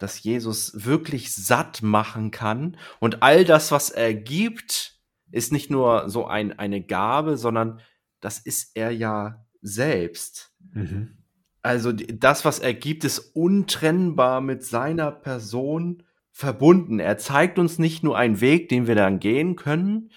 dass 0.00 0.22
Jesus 0.22 0.84
wirklich 0.84 1.32
satt 1.32 1.82
machen 1.82 2.32
kann 2.32 2.76
und 2.98 3.22
all 3.22 3.44
das, 3.44 3.70
was 3.70 3.90
er 3.90 4.14
gibt, 4.14 4.98
ist 5.30 5.52
nicht 5.52 5.70
nur 5.70 6.08
so 6.08 6.26
ein, 6.26 6.58
eine 6.58 6.82
Gabe, 6.82 7.36
sondern 7.36 7.80
das 8.20 8.38
ist 8.38 8.76
er 8.76 8.90
ja 8.90 9.46
selbst. 9.62 10.52
Mhm. 10.72 11.18
Also 11.62 11.92
das, 11.92 12.44
was 12.44 12.58
er 12.58 12.74
gibt, 12.74 13.04
ist 13.04 13.18
untrennbar 13.18 14.40
mit 14.40 14.64
seiner 14.64 15.12
Person 15.12 16.02
verbunden. 16.32 17.00
Er 17.00 17.18
zeigt 17.18 17.58
uns 17.58 17.78
nicht 17.78 18.02
nur 18.02 18.16
einen 18.16 18.40
Weg, 18.40 18.68
den 18.70 18.86
wir 18.86 18.94
dann 18.94 19.20
gehen 19.20 19.56
können, 19.56 20.10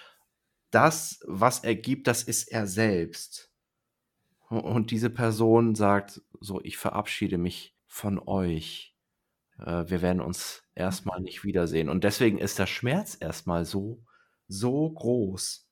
das, 0.71 1.19
was 1.27 1.59
er 1.59 1.75
gibt, 1.75 2.07
das 2.07 2.23
ist 2.23 2.45
er 2.51 2.65
selbst. 2.65 3.51
Und 4.49 4.91
diese 4.91 5.09
Person 5.09 5.75
sagt 5.75 6.21
so, 6.39 6.61
ich 6.63 6.77
verabschiede 6.77 7.37
mich 7.37 7.75
von 7.85 8.19
euch. 8.19 8.92
Äh, 9.59 9.85
wir 9.87 10.01
werden 10.01 10.21
uns 10.21 10.63
erstmal 10.75 11.21
nicht 11.21 11.43
wiedersehen. 11.43 11.89
Und 11.89 12.03
deswegen 12.03 12.37
ist 12.37 12.59
der 12.59 12.67
Schmerz 12.67 13.17
erstmal 13.19 13.65
so, 13.65 14.03
so 14.47 14.89
groß. 14.89 15.67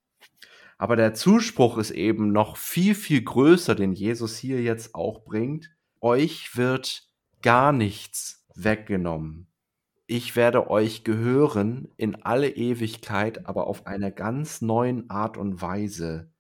Aber 0.78 0.96
der 0.96 1.14
Zuspruch 1.14 1.78
ist 1.78 1.92
eben 1.92 2.32
noch 2.32 2.58
viel, 2.58 2.96
viel 2.96 3.24
größer, 3.24 3.76
den 3.76 3.94
Jesus 3.94 4.38
hier 4.38 4.62
jetzt 4.62 4.96
auch 4.96 5.24
bringt. 5.24 5.70
Euch 6.00 6.58
wird 6.58 7.04
gar 7.42 7.72
nichts 7.72 8.48
weggenommen. 8.56 9.48
Ich 10.08 10.36
werde 10.36 10.70
euch 10.70 11.04
gehören 11.04 11.88
in 11.98 12.24
alle 12.24 12.50
Ewigkeit, 12.50 13.46
aber 13.46 13.68
auf 13.68 13.86
einer 13.86 14.12
ganz 14.12 14.62
neuen 14.62 15.10
Art 15.10 15.38
und 15.38 15.62
Weise. 15.62 16.32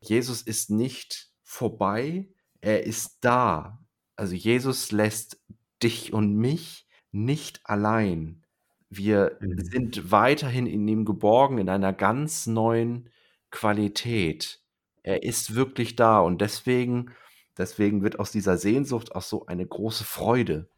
Jesus 0.00 0.42
ist 0.42 0.70
nicht 0.70 1.30
vorbei, 1.44 2.28
er 2.60 2.84
ist 2.84 3.18
da. 3.20 3.78
Also 4.16 4.34
Jesus 4.34 4.90
lässt 4.90 5.40
dich 5.82 6.12
und 6.12 6.34
mich 6.36 6.86
nicht 7.10 7.60
allein. 7.64 8.42
Wir 8.90 9.38
Mhm. 9.40 9.64
sind 9.64 10.10
weiterhin 10.10 10.66
in 10.66 10.86
ihm 10.86 11.04
geborgen 11.04 11.58
in 11.58 11.68
einer 11.68 11.92
ganz 11.92 12.46
neuen 12.46 13.08
Qualität. 13.50 14.60
Er 15.02 15.22
ist 15.22 15.54
wirklich 15.54 15.96
da 15.96 16.20
und 16.20 16.40
deswegen 16.40 17.10
deswegen 17.58 18.02
wird 18.02 18.18
aus 18.18 18.32
dieser 18.32 18.56
Sehnsucht 18.56 19.14
auch 19.14 19.22
so 19.22 19.46
eine 19.46 19.66
große 19.66 20.04
Freude. 20.04 20.68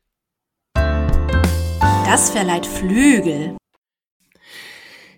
Das 0.75 2.31
verleiht 2.31 2.67
Flügel. 2.67 3.57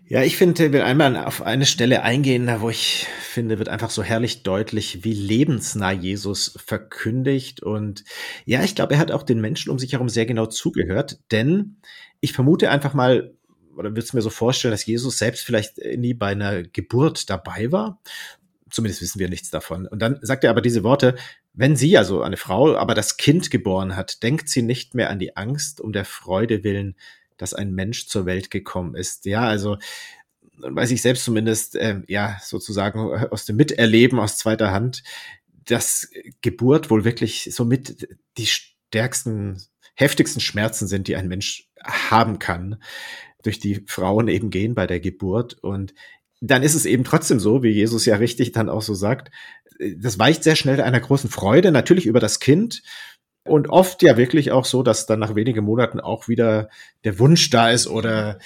Ja, 0.08 0.22
ich 0.22 0.36
finde, 0.36 0.72
will 0.72 0.82
einmal 0.82 1.16
auf 1.16 1.42
eine 1.42 1.66
Stelle 1.66 2.04
eingehen, 2.04 2.48
wo 2.60 2.70
ich 2.70 3.08
finde, 3.22 3.58
wird 3.58 3.68
einfach 3.68 3.90
so 3.90 4.04
herrlich 4.04 4.44
deutlich, 4.44 5.02
wie 5.02 5.12
lebensnah 5.12 5.90
Jesus 5.90 6.56
verkündigt. 6.64 7.60
Und 7.60 8.04
ja, 8.44 8.62
ich 8.62 8.76
glaube, 8.76 8.94
er 8.94 9.00
hat 9.00 9.10
auch 9.10 9.24
den 9.24 9.40
Menschen 9.40 9.70
um 9.72 9.80
sich 9.80 9.94
herum 9.94 10.08
sehr 10.08 10.24
genau 10.24 10.46
zugehört, 10.46 11.18
denn 11.32 11.78
ich 12.20 12.32
vermute 12.34 12.70
einfach 12.70 12.94
mal, 12.94 13.34
oder 13.74 13.90
würde 13.90 14.00
es 14.00 14.12
mir 14.12 14.22
so 14.22 14.30
vorstellen, 14.30 14.70
dass 14.70 14.86
Jesus 14.86 15.18
selbst 15.18 15.44
vielleicht 15.44 15.78
nie 15.78 16.14
bei 16.14 16.28
einer 16.28 16.62
Geburt 16.62 17.28
dabei 17.28 17.72
war. 17.72 18.00
Zumindest 18.70 19.02
wissen 19.02 19.18
wir 19.18 19.28
nichts 19.28 19.50
davon. 19.50 19.88
Und 19.88 20.00
dann 20.02 20.20
sagt 20.22 20.44
er 20.44 20.50
aber 20.50 20.62
diese 20.62 20.84
Worte, 20.84 21.16
wenn 21.52 21.74
sie, 21.74 21.98
also 21.98 22.22
eine 22.22 22.36
Frau, 22.36 22.76
aber 22.76 22.94
das 22.94 23.16
Kind 23.16 23.50
geboren 23.50 23.96
hat, 23.96 24.22
denkt 24.22 24.50
sie 24.50 24.62
nicht 24.62 24.94
mehr 24.94 25.10
an 25.10 25.18
die 25.18 25.36
Angst 25.36 25.80
um 25.80 25.92
der 25.92 26.04
Freude 26.04 26.62
willen, 26.62 26.94
dass 27.36 27.54
ein 27.54 27.72
Mensch 27.72 28.06
zur 28.06 28.26
Welt 28.26 28.50
gekommen 28.50 28.94
ist. 28.94 29.26
Ja, 29.26 29.46
also 29.46 29.78
weiß 30.58 30.90
ich 30.90 31.02
selbst 31.02 31.24
zumindest, 31.24 31.76
äh, 31.76 32.02
ja, 32.08 32.38
sozusagen 32.42 33.00
aus 33.00 33.44
dem 33.44 33.56
Miterleben 33.56 34.18
aus 34.18 34.38
zweiter 34.38 34.72
Hand, 34.72 35.02
dass 35.64 36.08
Geburt 36.42 36.90
wohl 36.90 37.04
wirklich 37.04 37.50
somit 37.52 38.08
die 38.38 38.46
stärksten, 38.46 39.62
heftigsten 39.94 40.40
Schmerzen 40.40 40.86
sind, 40.86 41.08
die 41.08 41.16
ein 41.16 41.28
Mensch 41.28 41.68
haben 41.82 42.38
kann, 42.38 42.82
durch 43.42 43.58
die 43.58 43.84
Frauen 43.86 44.28
eben 44.28 44.50
gehen 44.50 44.74
bei 44.74 44.86
der 44.86 45.00
Geburt. 45.00 45.54
Und 45.54 45.94
dann 46.40 46.62
ist 46.62 46.74
es 46.74 46.86
eben 46.86 47.04
trotzdem 47.04 47.40
so, 47.40 47.62
wie 47.62 47.70
Jesus 47.70 48.06
ja 48.06 48.16
richtig 48.16 48.52
dann 48.52 48.68
auch 48.68 48.82
so 48.82 48.94
sagt, 48.94 49.30
das 49.78 50.18
weicht 50.18 50.42
sehr 50.42 50.56
schnell 50.56 50.80
einer 50.80 51.00
großen 51.00 51.28
Freude, 51.28 51.70
natürlich 51.70 52.06
über 52.06 52.20
das 52.20 52.40
Kind, 52.40 52.82
und 53.46 53.68
oft 53.68 54.02
ja 54.02 54.16
wirklich 54.16 54.52
auch 54.52 54.64
so, 54.64 54.82
dass 54.82 55.06
dann 55.06 55.20
nach 55.20 55.34
wenigen 55.34 55.64
Monaten 55.64 56.00
auch 56.00 56.28
wieder 56.28 56.68
der 57.04 57.18
Wunsch 57.18 57.50
da 57.50 57.70
ist 57.70 57.86
oder 57.86 58.38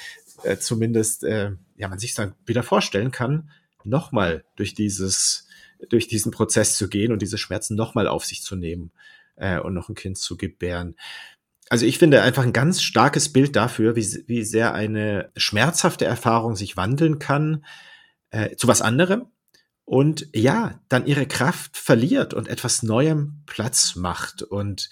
äh, 0.43 0.57
zumindest 0.57 1.25
äh, 1.25 1.53
ja 1.77 1.89
man 1.89 1.99
sich 1.99 2.15
dann 2.15 2.35
wieder 2.47 2.63
vorstellen 2.63 3.11
kann, 3.11 3.51
nochmal 3.85 4.45
durch 4.57 4.75
dieses 4.75 5.47
durch 5.89 6.09
diesen 6.09 6.31
Prozess 6.31 6.77
zu 6.77 6.89
gehen 6.89 7.13
und 7.13 7.23
diese 7.23 7.39
Schmerzen 7.39 7.75
nochmal 7.75 8.07
auf 8.07 8.25
sich 8.25 8.43
zu 8.43 8.55
nehmen 8.55 8.93
äh, 9.37 9.59
und 9.59 9.75
noch 9.75 9.89
ein 9.89 9.95
Kind 9.95 10.19
zu 10.19 10.37
gebären. 10.37 10.97
Also 11.71 11.87
ich 11.87 11.99
finde 11.99 12.23
einfach 12.23 12.43
ein 12.43 12.53
ganz 12.53 12.83
starkes 12.83 13.33
Bild 13.33 13.57
dafür, 13.57 13.97
wie, 13.97 14.25
wie 14.27 14.43
sehr 14.43 14.75
eine 14.75 15.31
schmerzhafte 15.37 16.05
Erfahrung 16.05 16.57
sich 16.57 16.77
wandeln 16.77 17.19
kann 17.19 17.65
äh, 18.31 18.57
zu 18.57 18.69
was 18.69 18.83
anderem 18.83 19.27
und 19.91 20.29
ja, 20.33 20.79
dann 20.89 21.05
ihre 21.05 21.27
Kraft 21.27 21.77
verliert 21.77 22.33
und 22.33 22.47
etwas 22.47 22.85
Neuem 22.85 23.43
Platz 23.47 23.97
macht. 23.97 24.41
Und 24.41 24.89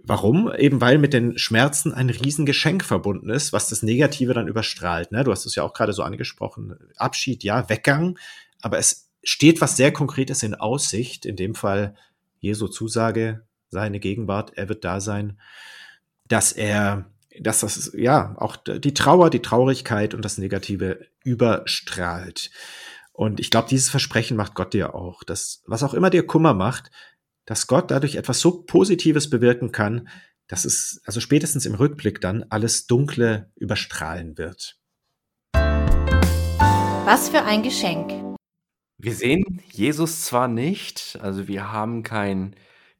warum? 0.00 0.52
Eben 0.56 0.80
weil 0.80 0.98
mit 0.98 1.12
den 1.12 1.36
Schmerzen 1.38 1.92
ein 1.92 2.08
Riesengeschenk 2.08 2.84
verbunden 2.84 3.30
ist, 3.30 3.52
was 3.52 3.68
das 3.68 3.82
Negative 3.82 4.34
dann 4.34 4.46
überstrahlt. 4.46 5.10
Ne? 5.10 5.24
Du 5.24 5.32
hast 5.32 5.44
es 5.44 5.56
ja 5.56 5.64
auch 5.64 5.74
gerade 5.74 5.92
so 5.92 6.04
angesprochen. 6.04 6.78
Abschied, 6.98 7.42
ja, 7.42 7.68
Weggang, 7.68 8.16
aber 8.62 8.78
es 8.78 9.08
steht 9.24 9.60
was 9.60 9.76
sehr 9.76 9.90
Konkretes 9.90 10.44
in 10.44 10.54
Aussicht, 10.54 11.26
in 11.26 11.34
dem 11.34 11.56
Fall 11.56 11.96
Jesu 12.38 12.68
Zusage, 12.68 13.42
seine 13.70 13.98
Gegenwart, 13.98 14.52
er 14.54 14.68
wird 14.68 14.84
da 14.84 15.00
sein, 15.00 15.40
dass 16.28 16.52
er, 16.52 17.06
dass 17.40 17.58
das, 17.58 17.90
ja, 17.92 18.36
auch 18.38 18.54
die 18.54 18.94
Trauer, 18.94 19.30
die 19.30 19.42
Traurigkeit 19.42 20.14
und 20.14 20.24
das 20.24 20.38
Negative 20.38 21.08
überstrahlt. 21.24 22.52
Und 23.18 23.40
ich 23.40 23.50
glaube, 23.50 23.66
dieses 23.68 23.90
Versprechen 23.90 24.36
macht 24.36 24.54
Gott 24.54 24.72
dir 24.72 24.94
auch, 24.94 25.24
dass 25.24 25.64
was 25.66 25.82
auch 25.82 25.92
immer 25.92 26.08
dir 26.08 26.24
Kummer 26.24 26.54
macht, 26.54 26.92
dass 27.46 27.66
Gott 27.66 27.90
dadurch 27.90 28.14
etwas 28.14 28.38
so 28.38 28.62
Positives 28.62 29.28
bewirken 29.28 29.72
kann, 29.72 30.08
dass 30.46 30.64
es 30.64 31.00
also 31.04 31.18
spätestens 31.18 31.66
im 31.66 31.74
Rückblick 31.74 32.20
dann 32.20 32.44
alles 32.48 32.86
Dunkle 32.86 33.50
überstrahlen 33.56 34.38
wird. 34.38 34.78
Was 35.52 37.28
für 37.28 37.42
ein 37.42 37.64
Geschenk. 37.64 38.12
Wir 38.98 39.14
sehen 39.14 39.62
Jesus 39.72 40.22
zwar 40.22 40.46
nicht, 40.46 41.18
also 41.20 41.48
wir 41.48 41.72
haben 41.72 42.04
keinen 42.04 42.54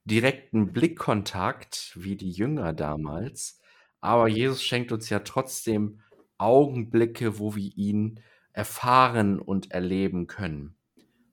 direkten 0.04 0.72
Blickkontakt 0.72 1.92
wie 1.94 2.16
die 2.16 2.32
Jünger 2.32 2.72
damals, 2.72 3.60
aber 4.00 4.26
Jesus 4.26 4.64
schenkt 4.64 4.90
uns 4.90 5.10
ja 5.10 5.20
trotzdem 5.20 6.00
Augenblicke, 6.38 7.38
wo 7.38 7.54
wir 7.54 7.70
ihn 7.76 8.18
erfahren 8.58 9.38
und 9.38 9.70
erleben 9.70 10.26
können. 10.26 10.74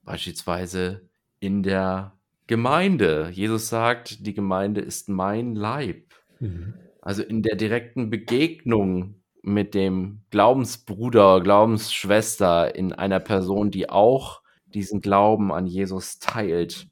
Beispielsweise 0.03 1.09
in 1.39 1.63
der 1.63 2.13
Gemeinde. 2.45 3.29
Jesus 3.33 3.67
sagt, 3.67 4.27
die 4.27 4.35
Gemeinde 4.35 4.81
ist 4.81 5.09
mein 5.09 5.55
Leib. 5.55 6.13
Mhm. 6.39 6.75
Also 7.01 7.23
in 7.23 7.41
der 7.41 7.55
direkten 7.55 8.11
Begegnung 8.11 9.15
mit 9.41 9.73
dem 9.73 10.21
Glaubensbruder, 10.29 11.41
Glaubensschwester 11.41 12.75
in 12.75 12.93
einer 12.93 13.19
Person, 13.19 13.71
die 13.71 13.89
auch 13.89 14.41
diesen 14.67 15.01
Glauben 15.01 15.51
an 15.51 15.65
Jesus 15.65 16.19
teilt. 16.19 16.87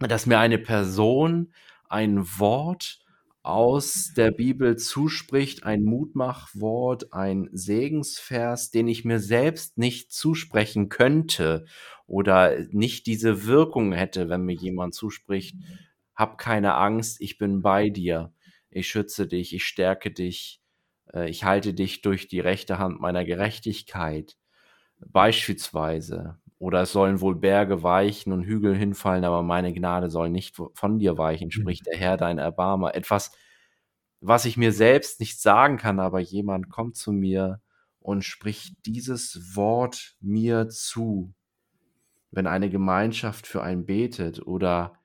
Dass 0.00 0.26
mir 0.26 0.38
eine 0.38 0.58
Person 0.58 1.54
ein 1.88 2.26
Wort 2.38 3.01
aus 3.42 4.12
der 4.16 4.30
Bibel 4.30 4.76
zuspricht, 4.76 5.64
ein 5.64 5.82
Mutmachwort, 5.82 7.12
ein 7.12 7.48
Segensvers, 7.52 8.70
den 8.70 8.86
ich 8.86 9.04
mir 9.04 9.18
selbst 9.18 9.78
nicht 9.78 10.12
zusprechen 10.12 10.88
könnte 10.88 11.64
oder 12.06 12.56
nicht 12.70 13.06
diese 13.06 13.44
Wirkung 13.46 13.92
hätte, 13.92 14.28
wenn 14.28 14.42
mir 14.42 14.54
jemand 14.54 14.94
zuspricht, 14.94 15.56
hab 16.14 16.38
keine 16.38 16.74
Angst, 16.74 17.20
ich 17.20 17.38
bin 17.38 17.62
bei 17.62 17.90
dir, 17.90 18.32
ich 18.70 18.88
schütze 18.88 19.26
dich, 19.26 19.54
ich 19.54 19.64
stärke 19.64 20.12
dich, 20.12 20.62
äh, 21.12 21.28
ich 21.28 21.44
halte 21.44 21.74
dich 21.74 22.02
durch 22.02 22.28
die 22.28 22.40
rechte 22.40 22.78
Hand 22.78 23.00
meiner 23.00 23.24
Gerechtigkeit, 23.24 24.36
beispielsweise. 25.00 26.41
Oder 26.62 26.82
es 26.82 26.92
sollen 26.92 27.20
wohl 27.20 27.34
Berge 27.34 27.82
weichen 27.82 28.32
und 28.32 28.44
Hügel 28.44 28.76
hinfallen, 28.76 29.24
aber 29.24 29.42
meine 29.42 29.72
Gnade 29.72 30.10
soll 30.10 30.30
nicht 30.30 30.54
von 30.74 31.00
dir 31.00 31.18
weichen, 31.18 31.46
mhm. 31.46 31.50
spricht 31.50 31.86
der 31.86 31.98
Herr, 31.98 32.16
dein 32.16 32.38
Erbarmer. 32.38 32.94
Etwas, 32.94 33.32
was 34.20 34.44
ich 34.44 34.56
mir 34.56 34.70
selbst 34.70 35.18
nicht 35.18 35.40
sagen 35.40 35.76
kann, 35.76 35.98
aber 35.98 36.20
jemand 36.20 36.70
kommt 36.70 36.94
zu 36.94 37.10
mir 37.10 37.60
und 37.98 38.22
spricht 38.22 38.76
dieses 38.86 39.56
Wort 39.56 40.14
mir 40.20 40.68
zu. 40.68 41.34
Wenn 42.30 42.46
eine 42.46 42.70
Gemeinschaft 42.70 43.48
für 43.48 43.64
einen 43.64 43.84
betet 43.84 44.46
oder 44.46 45.00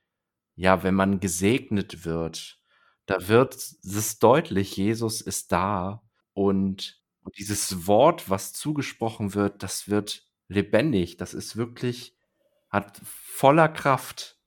ja, 0.55 0.83
wenn 0.83 0.93
man 0.93 1.19
gesegnet 1.19 2.05
wird, 2.05 2.59
da 3.07 3.27
wird 3.29 3.55
es 3.55 4.19
deutlich, 4.19 4.77
Jesus 4.77 5.21
ist 5.21 5.51
da 5.51 6.03
und 6.33 7.01
dieses 7.35 7.87
Wort, 7.87 8.29
was 8.29 8.53
zugesprochen 8.53 9.33
wird, 9.33 9.63
das 9.63 9.89
wird 9.89 10.26
lebendig, 10.47 11.17
das 11.17 11.33
ist 11.33 11.57
wirklich, 11.57 12.15
hat 12.69 12.99
voller 13.03 13.69
Kraft 13.69 14.37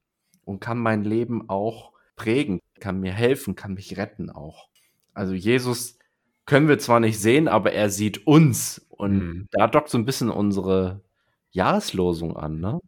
und 0.44 0.60
kann 0.60 0.78
mein 0.78 1.04
Leben 1.04 1.48
auch 1.48 1.92
prägen, 2.16 2.60
kann 2.80 3.00
mir 3.00 3.12
helfen, 3.12 3.54
kann 3.54 3.74
mich 3.74 3.96
retten 3.96 4.30
auch. 4.30 4.68
Also 5.14 5.34
Jesus 5.34 5.98
können 6.46 6.68
wir 6.68 6.78
zwar 6.78 7.00
nicht 7.00 7.18
sehen, 7.18 7.48
aber 7.48 7.72
er 7.72 7.90
sieht 7.90 8.26
uns. 8.26 8.86
Und 8.88 9.18
mhm. 9.18 9.46
da 9.52 9.66
dockt 9.66 9.88
so 9.88 9.98
ein 9.98 10.04
bisschen 10.04 10.30
unsere 10.30 11.02
Jahreslosung 11.50 12.36
an, 12.36 12.60
ne? 12.60 12.80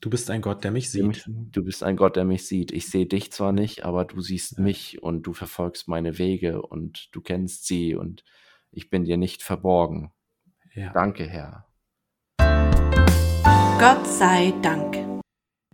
Du 0.00 0.10
bist 0.10 0.30
ein 0.30 0.42
Gott, 0.42 0.62
der 0.62 0.70
mich 0.70 0.90
sieht. 0.90 1.24
Du 1.26 1.64
bist 1.64 1.82
ein 1.82 1.96
Gott, 1.96 2.14
der 2.14 2.24
mich 2.24 2.46
sieht. 2.46 2.70
Ich 2.70 2.88
sehe 2.88 3.06
dich 3.06 3.32
zwar 3.32 3.50
nicht, 3.50 3.84
aber 3.84 4.04
du 4.04 4.20
siehst 4.20 4.58
ja. 4.58 4.62
mich 4.62 5.02
und 5.02 5.22
du 5.22 5.32
verfolgst 5.32 5.88
meine 5.88 6.18
Wege 6.18 6.62
und 6.62 7.08
du 7.12 7.20
kennst 7.20 7.66
sie 7.66 7.96
und 7.96 8.22
ich 8.70 8.90
bin 8.90 9.04
dir 9.04 9.16
nicht 9.16 9.42
verborgen. 9.42 10.12
Ja. 10.74 10.92
Danke, 10.92 11.26
Herr. 11.26 11.67
Gott 13.78 14.08
sei 14.08 14.52
Dank. 14.60 14.96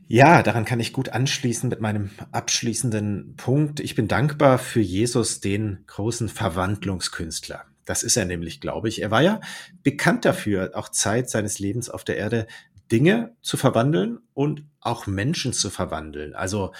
Ja, 0.06 0.42
daran 0.42 0.66
kann 0.66 0.78
ich 0.78 0.92
gut 0.92 1.08
anschließen 1.08 1.70
mit 1.70 1.80
meinem 1.80 2.10
abschließenden 2.32 3.36
Punkt. 3.38 3.80
Ich 3.80 3.94
bin 3.94 4.08
dankbar 4.08 4.58
für 4.58 4.82
Jesus, 4.82 5.40
den 5.40 5.84
großen 5.86 6.28
Verwandlungskünstler. 6.28 7.64
Das 7.86 8.02
ist 8.02 8.18
er 8.18 8.26
nämlich, 8.26 8.60
glaube 8.60 8.90
ich. 8.90 9.00
Er 9.00 9.10
war 9.10 9.22
ja 9.22 9.40
bekannt 9.82 10.26
dafür, 10.26 10.72
auch 10.74 10.90
Zeit 10.90 11.30
seines 11.30 11.58
Lebens 11.58 11.88
auf 11.88 12.04
der 12.04 12.18
Erde 12.18 12.46
Dinge 12.92 13.34
zu 13.40 13.56
verwandeln 13.56 14.18
und 14.34 14.66
auch 14.80 15.06
Menschen 15.06 15.54
zu 15.54 15.70
verwandeln. 15.70 16.34
Also 16.34 16.74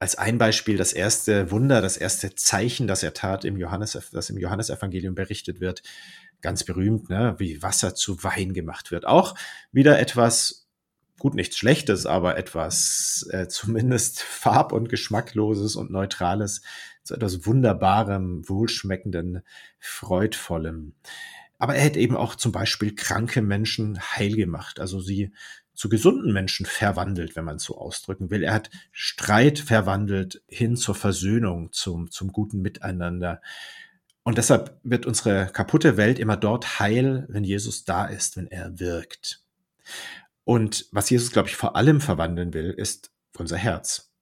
als 0.00 0.18
ein 0.18 0.38
Beispiel 0.38 0.76
das 0.76 0.92
erste 0.92 1.52
Wunder, 1.52 1.82
das 1.82 1.96
erste 1.96 2.34
Zeichen, 2.34 2.88
das 2.88 3.04
er 3.04 3.14
tat 3.14 3.44
im 3.44 3.58
Johannes, 3.58 3.96
das 4.10 4.28
im 4.28 4.38
Johannesevangelium 4.38 5.14
berichtet 5.14 5.60
wird, 5.60 5.84
ganz 6.40 6.64
berühmt, 6.64 7.10
ne, 7.10 7.36
wie 7.38 7.62
Wasser 7.62 7.94
zu 7.94 8.24
Wein 8.24 8.52
gemacht 8.54 8.90
wird. 8.90 9.06
Auch 9.06 9.36
wieder 9.70 10.00
etwas 10.00 10.63
gut, 11.24 11.34
nichts 11.34 11.56
Schlechtes, 11.56 12.04
aber 12.04 12.36
etwas 12.36 13.26
äh, 13.30 13.48
zumindest 13.48 14.20
farb- 14.20 14.72
und 14.72 14.90
geschmackloses 14.90 15.74
und 15.74 15.90
neutrales, 15.90 16.60
zu 17.02 17.14
etwas 17.14 17.46
Wunderbarem, 17.46 18.46
Wohlschmeckenden, 18.46 19.42
Freudvollem. 19.78 20.92
Aber 21.58 21.76
er 21.76 21.82
hätte 21.82 21.98
eben 21.98 22.14
auch 22.14 22.34
zum 22.34 22.52
Beispiel 22.52 22.94
kranke 22.94 23.40
Menschen 23.40 23.98
heil 23.98 24.36
gemacht, 24.36 24.80
also 24.80 25.00
sie 25.00 25.32
zu 25.72 25.88
gesunden 25.88 26.30
Menschen 26.30 26.66
verwandelt, 26.66 27.36
wenn 27.36 27.44
man 27.46 27.58
so 27.58 27.78
ausdrücken 27.78 28.30
will. 28.30 28.42
Er 28.42 28.52
hat 28.52 28.68
Streit 28.92 29.58
verwandelt 29.58 30.42
hin 30.46 30.76
zur 30.76 30.94
Versöhnung, 30.94 31.72
zum, 31.72 32.10
zum 32.10 32.32
guten 32.32 32.60
Miteinander. 32.60 33.40
Und 34.24 34.36
deshalb 34.36 34.78
wird 34.82 35.06
unsere 35.06 35.46
kaputte 35.46 35.96
Welt 35.96 36.18
immer 36.18 36.36
dort 36.36 36.80
heil, 36.80 37.24
wenn 37.30 37.44
Jesus 37.44 37.86
da 37.86 38.04
ist, 38.04 38.36
wenn 38.36 38.48
er 38.48 38.78
wirkt. 38.78 39.40
Und 40.44 40.86
was 40.92 41.10
Jesus, 41.10 41.30
glaube 41.30 41.48
ich, 41.48 41.56
vor 41.56 41.76
allem 41.76 42.00
verwandeln 42.00 42.54
will, 42.54 42.70
ist 42.70 43.12
unser 43.36 43.56
Herz. 43.56 44.12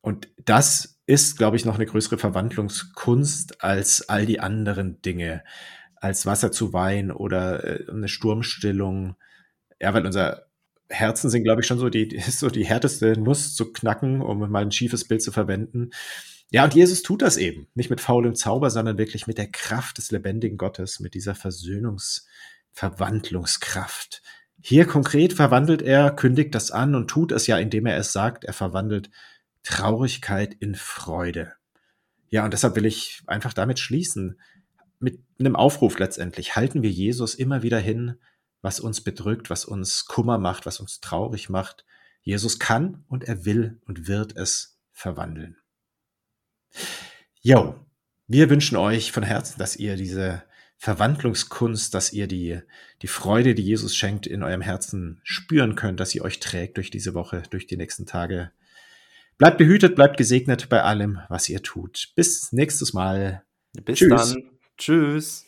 Und 0.00 0.28
das 0.44 1.00
ist, 1.06 1.36
glaube 1.36 1.56
ich, 1.56 1.64
noch 1.64 1.76
eine 1.76 1.86
größere 1.86 2.18
Verwandlungskunst 2.18 3.62
als 3.62 4.08
all 4.08 4.26
die 4.26 4.40
anderen 4.40 5.00
Dinge, 5.02 5.44
als 5.96 6.26
Wasser 6.26 6.52
zu 6.52 6.72
Wein 6.72 7.10
oder 7.10 7.64
äh, 7.64 7.90
eine 7.90 8.08
Sturmstillung. 8.08 9.16
Ja, 9.80 9.94
weil 9.94 10.06
unser 10.06 10.46
Herzen 10.88 11.30
sind, 11.30 11.44
glaube 11.44 11.62
ich, 11.62 11.66
schon 11.66 11.78
so 11.78 11.88
die, 11.88 12.20
so 12.28 12.50
die 12.50 12.64
härteste 12.64 13.18
Nuss 13.18 13.54
zu 13.54 13.72
knacken, 13.72 14.20
um 14.20 14.38
mal 14.50 14.62
ein 14.62 14.72
schiefes 14.72 15.06
Bild 15.06 15.22
zu 15.22 15.32
verwenden. 15.32 15.90
Ja, 16.50 16.64
und 16.64 16.74
Jesus 16.74 17.02
tut 17.02 17.22
das 17.22 17.38
eben. 17.38 17.68
Nicht 17.74 17.88
mit 17.88 18.02
faulem 18.02 18.34
Zauber, 18.34 18.68
sondern 18.70 18.98
wirklich 18.98 19.26
mit 19.26 19.38
der 19.38 19.50
Kraft 19.50 19.96
des 19.98 20.10
lebendigen 20.10 20.58
Gottes, 20.58 21.00
mit 21.00 21.14
dieser 21.14 21.34
Versöhnungsverwandlungskraft, 21.34 24.22
hier 24.64 24.86
konkret 24.86 25.32
verwandelt 25.32 25.82
er, 25.82 26.12
kündigt 26.12 26.54
das 26.54 26.70
an 26.70 26.94
und 26.94 27.08
tut 27.08 27.32
es 27.32 27.48
ja, 27.48 27.58
indem 27.58 27.84
er 27.86 27.96
es 27.96 28.12
sagt. 28.12 28.44
Er 28.44 28.52
verwandelt 28.52 29.10
Traurigkeit 29.64 30.54
in 30.54 30.76
Freude. 30.76 31.54
Ja, 32.28 32.44
und 32.44 32.52
deshalb 32.52 32.76
will 32.76 32.86
ich 32.86 33.22
einfach 33.26 33.52
damit 33.52 33.80
schließen. 33.80 34.40
Mit 35.00 35.18
einem 35.40 35.56
Aufruf 35.56 35.98
letztendlich. 35.98 36.54
Halten 36.54 36.82
wir 36.82 36.90
Jesus 36.90 37.34
immer 37.34 37.64
wieder 37.64 37.80
hin, 37.80 38.20
was 38.60 38.78
uns 38.78 39.00
bedrückt, 39.00 39.50
was 39.50 39.64
uns 39.64 40.06
Kummer 40.06 40.38
macht, 40.38 40.64
was 40.64 40.78
uns 40.78 41.00
traurig 41.00 41.48
macht. 41.48 41.84
Jesus 42.22 42.60
kann 42.60 43.04
und 43.08 43.24
er 43.24 43.44
will 43.44 43.80
und 43.86 44.06
wird 44.06 44.36
es 44.36 44.78
verwandeln. 44.92 45.56
Jo, 47.40 47.74
wir 48.28 48.48
wünschen 48.48 48.76
euch 48.76 49.10
von 49.10 49.24
Herzen, 49.24 49.58
dass 49.58 49.74
ihr 49.74 49.96
diese 49.96 50.44
Verwandlungskunst, 50.82 51.94
dass 51.94 52.12
ihr 52.12 52.26
die, 52.26 52.58
die 53.02 53.06
Freude, 53.06 53.54
die 53.54 53.62
Jesus 53.62 53.94
schenkt, 53.94 54.26
in 54.26 54.42
eurem 54.42 54.62
Herzen 54.62 55.20
spüren 55.22 55.76
könnt, 55.76 56.00
dass 56.00 56.10
sie 56.10 56.22
euch 56.22 56.40
trägt 56.40 56.76
durch 56.76 56.90
diese 56.90 57.14
Woche, 57.14 57.44
durch 57.50 57.68
die 57.68 57.76
nächsten 57.76 58.04
Tage. 58.04 58.50
Bleibt 59.38 59.58
behütet, 59.58 59.94
bleibt 59.94 60.16
gesegnet 60.16 60.68
bei 60.68 60.82
allem, 60.82 61.20
was 61.28 61.48
ihr 61.48 61.62
tut. 61.62 62.10
Bis 62.16 62.50
nächstes 62.50 62.94
Mal. 62.94 63.44
Bis 63.84 64.00
Tschüss. 64.00 64.32
dann. 64.32 64.50
Tschüss. 64.76 65.46